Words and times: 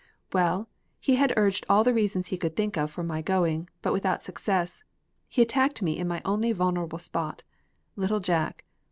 "When 0.31 0.65
he 0.99 1.17
had 1.17 1.31
urged 1.37 1.63
all 1.69 1.83
the 1.83 1.93
reasons 1.93 2.29
he 2.29 2.37
could 2.39 2.55
think 2.55 2.75
of 2.75 2.89
for 2.89 3.03
my 3.03 3.21
going, 3.21 3.69
but 3.83 3.93
without 3.93 4.23
success, 4.23 4.83
he 5.27 5.43
attacked 5.43 5.83
me 5.83 5.95
in 5.99 6.07
my 6.07 6.23
only 6.25 6.53
vulnerable 6.53 6.97
spot, 6.97 7.43
little 7.95 8.19
Jack. 8.19 8.65